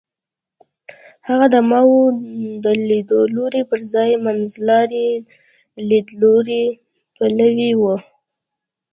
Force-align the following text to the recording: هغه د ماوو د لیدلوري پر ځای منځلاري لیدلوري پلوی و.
هغه 1.27 1.45
د 1.53 1.55
ماوو 1.69 2.01
د 2.63 2.65
لیدلوري 2.89 3.61
پر 3.69 3.79
ځای 3.93 4.11
منځلاري 4.25 5.07
لیدلوري 5.89 6.63
پلوی 7.15 7.71
و. 7.79 7.83